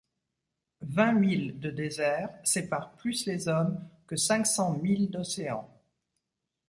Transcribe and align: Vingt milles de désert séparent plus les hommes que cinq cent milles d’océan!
Vingt 0.87 1.11
milles 1.13 1.59
de 1.59 1.69
désert 1.69 2.29
séparent 2.43 2.95
plus 2.95 3.27
les 3.27 3.47
hommes 3.47 3.87
que 4.07 4.15
cinq 4.15 4.47
cent 4.47 4.73
milles 4.77 5.11
d’océan! 5.11 5.69